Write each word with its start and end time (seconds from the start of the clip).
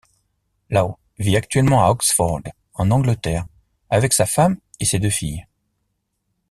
Law 0.71 0.97
vit 1.19 1.35
actuellement 1.37 1.85
à 1.85 1.89
Oxford, 1.91 2.41
en 2.73 2.89
Angleterre, 2.89 3.45
avec 3.91 4.13
sa 4.13 4.25
femme 4.25 4.57
et 4.79 4.85
ses 4.85 4.97
deux 4.97 5.11
filles. 5.11 5.45